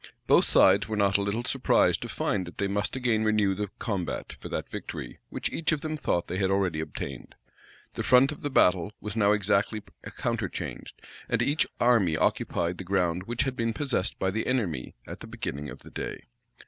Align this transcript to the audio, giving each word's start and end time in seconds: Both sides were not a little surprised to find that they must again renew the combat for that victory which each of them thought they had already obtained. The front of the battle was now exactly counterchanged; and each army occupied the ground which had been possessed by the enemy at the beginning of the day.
Both 0.25 0.45
sides 0.45 0.87
were 0.89 0.97
not 0.97 1.17
a 1.19 1.21
little 1.21 1.43
surprised 1.43 2.01
to 2.01 2.09
find 2.09 2.47
that 2.47 2.57
they 2.57 2.67
must 2.67 2.95
again 2.95 3.23
renew 3.23 3.53
the 3.53 3.67
combat 3.77 4.33
for 4.39 4.49
that 4.49 4.67
victory 4.67 5.19
which 5.29 5.51
each 5.51 5.71
of 5.71 5.81
them 5.81 5.95
thought 5.95 6.25
they 6.25 6.39
had 6.39 6.49
already 6.49 6.79
obtained. 6.79 7.35
The 7.93 8.01
front 8.01 8.31
of 8.31 8.41
the 8.41 8.49
battle 8.49 8.93
was 8.99 9.15
now 9.15 9.31
exactly 9.31 9.83
counterchanged; 10.17 10.99
and 11.29 11.43
each 11.43 11.67
army 11.79 12.17
occupied 12.17 12.79
the 12.79 12.83
ground 12.83 13.25
which 13.27 13.43
had 13.43 13.55
been 13.55 13.73
possessed 13.73 14.17
by 14.17 14.31
the 14.31 14.47
enemy 14.47 14.95
at 15.05 15.19
the 15.19 15.27
beginning 15.27 15.69
of 15.69 15.81
the 15.83 15.91
day. 15.91 16.23